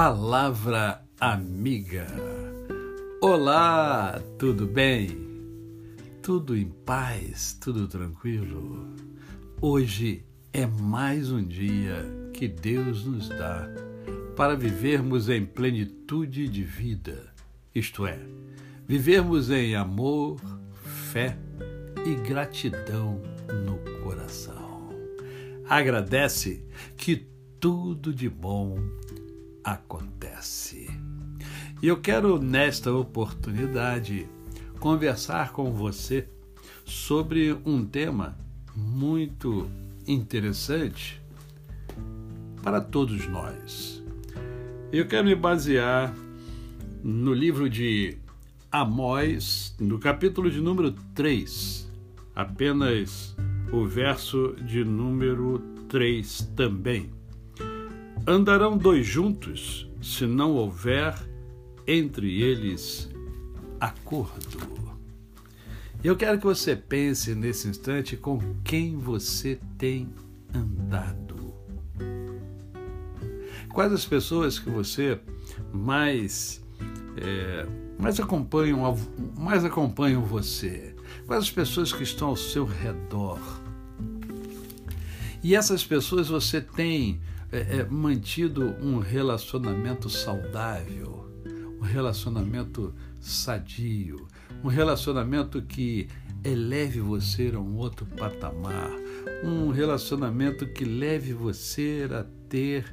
[0.00, 2.06] Palavra Amiga.
[3.20, 5.08] Olá, tudo bem?
[6.22, 8.94] Tudo em paz, tudo tranquilo?
[9.60, 11.96] Hoje é mais um dia
[12.32, 13.68] que Deus nos dá
[14.36, 17.34] para vivermos em plenitude de vida,
[17.74, 18.20] isto é,
[18.86, 20.40] vivermos em amor,
[21.10, 21.36] fé
[22.06, 23.20] e gratidão
[23.66, 24.90] no coração.
[25.68, 26.64] Agradece
[26.96, 27.26] que
[27.58, 28.78] tudo de bom
[29.62, 30.88] acontece.
[31.82, 34.28] E eu quero, nesta oportunidade,
[34.80, 36.28] conversar com você
[36.84, 38.36] sobre um tema
[38.74, 39.70] muito
[40.06, 41.20] interessante
[42.62, 44.02] para todos nós.
[44.90, 46.14] Eu quero me basear
[47.02, 48.16] no livro de
[48.70, 51.90] Amós, no capítulo de número 3,
[52.34, 53.36] apenas
[53.72, 57.17] o verso de número 3 também.
[58.30, 61.14] Andarão dois juntos se não houver
[61.86, 63.08] entre eles
[63.80, 64.98] acordo.
[66.04, 70.12] Eu quero que você pense nesse instante com quem você tem
[70.54, 71.54] andado.
[73.72, 75.18] Quais as pessoas que você
[75.72, 76.62] mais
[77.16, 77.66] é,
[77.98, 78.94] mais acompanham
[79.38, 80.94] mais acompanham você?
[81.26, 83.40] Quais as pessoas que estão ao seu redor?
[85.42, 91.26] E essas pessoas você tem é, é, mantido um relacionamento saudável,
[91.80, 94.26] um relacionamento sadio,
[94.62, 96.08] um relacionamento que
[96.44, 98.90] eleve você a um outro patamar,
[99.42, 102.84] um relacionamento que leve você a ter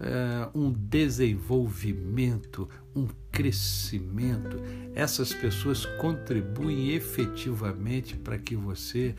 [0.00, 4.56] é, um desenvolvimento, um crescimento.
[4.94, 9.14] Essas pessoas contribuem efetivamente para que você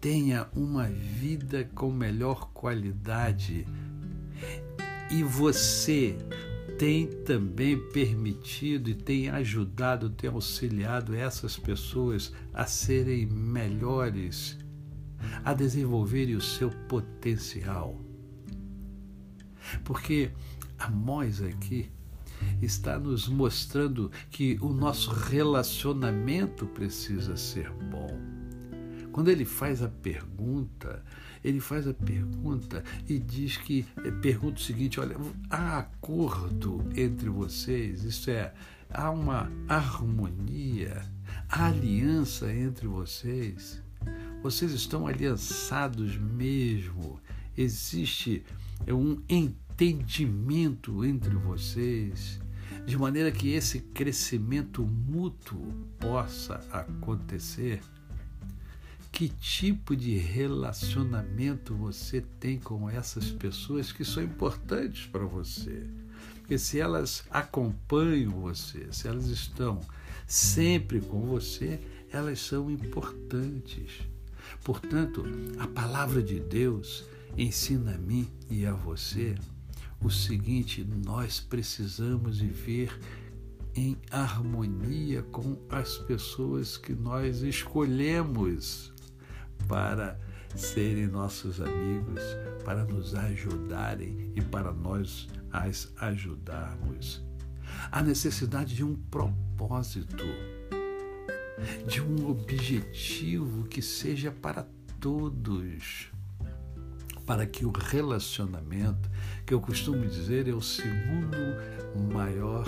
[0.00, 3.66] tenha uma vida com melhor qualidade
[5.10, 6.16] e você
[6.78, 14.56] tem também permitido e tem ajudado, tem auxiliado essas pessoas a serem melhores,
[15.44, 18.00] a desenvolverem o seu potencial.
[19.84, 20.30] Porque
[20.78, 21.90] Amós aqui
[22.62, 28.29] está nos mostrando que o nosso relacionamento precisa ser bom.
[29.12, 31.02] Quando ele faz a pergunta,
[31.42, 35.16] ele faz a pergunta e diz que eh, pergunta o seguinte: olha,
[35.48, 38.04] há acordo entre vocês?
[38.04, 38.52] Isso é,
[38.90, 41.02] há uma harmonia,
[41.48, 43.82] há aliança entre vocês?
[44.42, 47.20] Vocês estão aliançados mesmo?
[47.56, 48.44] Existe
[48.86, 52.40] é, um entendimento entre vocês?
[52.86, 57.80] de maneira que esse crescimento mútuo possa acontecer
[59.20, 65.86] que tipo de relacionamento você tem com essas pessoas que são importantes para você.
[66.38, 69.78] Porque se elas acompanham você, se elas estão
[70.26, 71.78] sempre com você,
[72.10, 74.00] elas são importantes.
[74.64, 75.22] Portanto,
[75.58, 77.04] a palavra de Deus
[77.36, 79.34] ensina a mim e a você
[80.00, 82.98] o seguinte: nós precisamos viver
[83.74, 88.94] em harmonia com as pessoas que nós escolhemos
[89.70, 90.18] para
[90.56, 92.20] serem nossos amigos,
[92.64, 97.24] para nos ajudarem e para nós as ajudarmos.
[97.92, 100.24] A necessidade de um propósito,
[101.86, 104.66] de um objetivo que seja para
[104.98, 106.10] todos,
[107.24, 109.08] para que o relacionamento,
[109.46, 111.38] que eu costumo dizer é o segundo
[112.12, 112.66] maior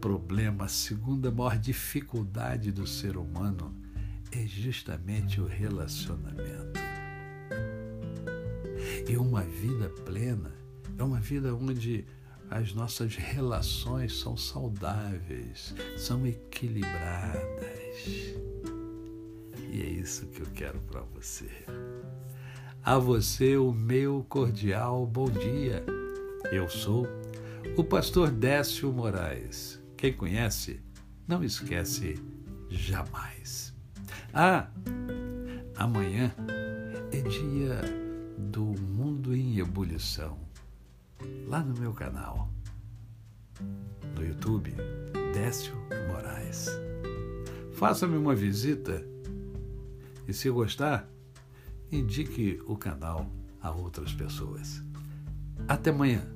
[0.00, 3.74] problema, a segunda maior dificuldade do ser humano,
[4.32, 6.78] é justamente o relacionamento.
[9.08, 10.52] E uma vida plena
[10.98, 12.04] é uma vida onde
[12.50, 17.36] as nossas relações são saudáveis, são equilibradas.
[19.70, 21.50] E é isso que eu quero para você.
[22.82, 25.84] A você o meu cordial bom dia.
[26.52, 27.06] Eu sou
[27.76, 29.82] o pastor Décio Moraes.
[29.96, 30.80] Quem conhece,
[31.26, 32.14] não esquece
[32.68, 33.75] jamais.
[34.38, 34.68] Ah,
[35.78, 36.30] amanhã
[37.10, 37.80] é dia
[38.36, 40.38] do Mundo em Ebulição,
[41.46, 42.50] lá no meu canal,
[44.14, 44.74] no YouTube,
[45.32, 45.72] Décio
[46.08, 46.68] Moraes.
[47.76, 49.02] Faça-me uma visita
[50.28, 51.08] e, se gostar,
[51.90, 53.30] indique o canal
[53.62, 54.84] a outras pessoas.
[55.66, 56.35] Até amanhã.